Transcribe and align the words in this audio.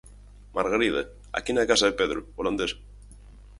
Margarida, 0.57 1.01
aquí 1.37 1.51
na 1.53 1.67
casa 1.71 1.87
de 1.87 1.97
Pedro, 2.01 2.19
o 2.23 2.25
holandés. 2.39 2.71